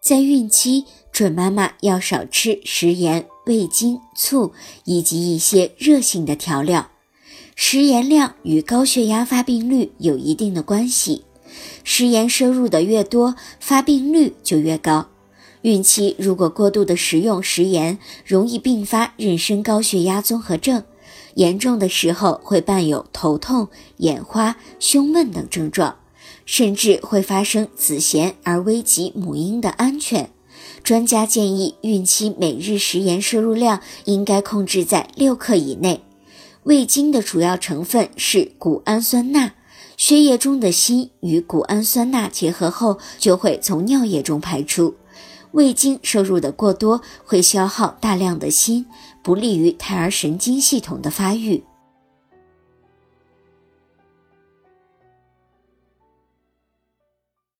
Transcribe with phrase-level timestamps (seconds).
[0.00, 4.52] 在孕期，准妈妈要少吃食盐、味精、醋
[4.84, 6.90] 以及一些热性的调料。
[7.54, 11.26] 食盐量与高血压发病率有一定的关系，
[11.84, 15.08] 食盐摄入的越多，发病率就越高。
[15.60, 20.82] 孕期如果过度的食用食盐，容易并发妊娠高血压综合症，
[21.34, 25.96] 严重的时候会伴有头痛、眼花、胸闷等症状。
[26.44, 30.30] 甚至会发生子痫而危及母婴的安全。
[30.82, 36.02] 专家建议，孕期每日食盐摄入量应该控制在六克以内。
[36.64, 39.52] 味精的主要成分是谷氨酸钠，
[39.96, 44.94] 血液中的锌与谷氨酸钠结合后就会从尿液中排出。
[45.52, 48.84] 味精摄入的过多会消耗大量的锌，
[49.22, 51.64] 不利于胎儿神经系统的发育。